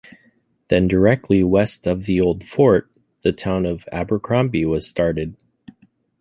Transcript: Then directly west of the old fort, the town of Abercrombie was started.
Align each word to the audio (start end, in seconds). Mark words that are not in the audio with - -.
Then 0.69 0.87
directly 0.87 1.43
west 1.43 1.85
of 1.85 2.05
the 2.07 2.19
old 2.19 2.43
fort, 2.43 2.89
the 3.21 3.31
town 3.31 3.67
of 3.67 3.87
Abercrombie 3.91 4.65
was 4.65 4.87
started. 4.87 5.35